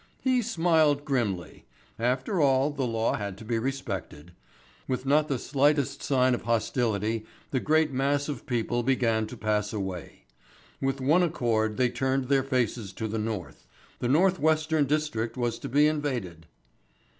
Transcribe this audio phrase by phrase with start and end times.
[0.23, 1.65] He smiled grimly.
[1.99, 4.31] After all, the law had to be respected.
[4.87, 9.71] With not the slightest sign of hostility the great mass of people began to pass
[9.71, 10.23] away.
[10.81, 13.67] With one accord they turned their faces to the North.
[13.99, 16.47] The North Western district was to be invaded.